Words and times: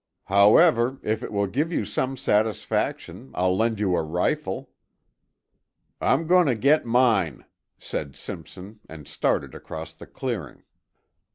However, 0.25 0.97
if 1.03 1.21
it 1.21 1.31
will 1.31 1.45
give 1.45 1.71
you 1.71 1.85
some 1.85 2.17
satisfaction, 2.17 3.29
I'll 3.35 3.55
lend 3.55 3.79
you 3.79 3.95
a 3.95 4.01
rifle." 4.01 4.71
"I'm 6.01 6.25
going 6.25 6.47
to 6.47 6.55
get 6.55 6.87
mine," 6.87 7.45
said 7.77 8.15
Simpson 8.15 8.79
and 8.89 9.07
started 9.07 9.53
across 9.53 9.93
the 9.93 10.07
clearing. 10.07 10.63